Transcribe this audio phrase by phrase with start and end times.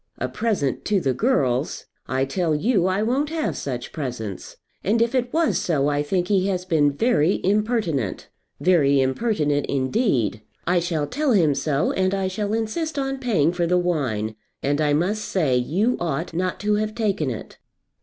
[0.17, 1.85] "A present to the girls?
[2.07, 4.57] I tell you I won't have such presents.
[4.83, 8.27] And if it was so, I think he has been very impertinent,
[8.59, 10.41] very impertinent indeed.
[10.65, 14.33] I shall tell him so, and I shall insist on paying for the wine.
[14.63, 17.59] And I must say, you ought not to have taken it."